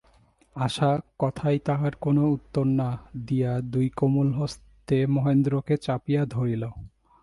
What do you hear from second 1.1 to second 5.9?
কথায় তাহার কোনো উত্তর না দিয়া দুই কোমল হস্তে মহেন্দ্রকে